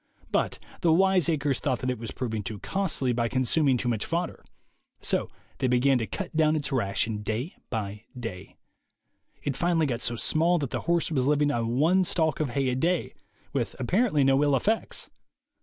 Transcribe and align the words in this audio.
But 0.31 0.57
the 0.81 0.91
wiseacres 0.91 1.59
thought 1.59 1.77
that 1.77 1.91
it 1.91 1.99
was 1.99 2.09
prov 2.09 2.33
ing 2.33 2.41
too 2.41 2.57
costly 2.57 3.13
by 3.13 3.27
consuming 3.27 3.77
too 3.77 3.87
much 3.87 4.03
fodder. 4.03 4.43
So 4.99 5.29
they 5.59 5.67
began 5.67 5.99
to 5.99 6.07
cut 6.07 6.35
down 6.35 6.55
its 6.55 6.71
ration, 6.71 7.21
day 7.21 7.53
by 7.69 8.05
day. 8.19 8.55
It 9.43 9.55
finally 9.55 9.85
got 9.85 10.01
so 10.01 10.15
small 10.15 10.57
that 10.57 10.71
the 10.71 10.81
horse 10.89 11.11
was 11.11 11.27
living 11.27 11.51
on 11.51 11.67
one 11.77 12.03
stalk 12.03 12.39
of 12.39 12.49
hay 12.57 12.69
a 12.69 12.75
day, 12.75 13.13
with 13.53 13.75
apparently 13.79 14.23
no 14.23 14.41
ill 14.43 14.55
effects. 14.55 15.07